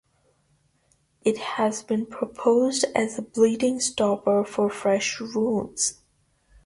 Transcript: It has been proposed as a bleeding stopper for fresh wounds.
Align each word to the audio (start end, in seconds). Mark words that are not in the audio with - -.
It 1.21 1.37
has 1.37 1.83
been 1.83 2.07
proposed 2.07 2.85
as 2.95 3.19
a 3.19 3.21
bleeding 3.21 3.79
stopper 3.79 4.43
for 4.43 4.67
fresh 4.67 5.21
wounds. 5.21 5.99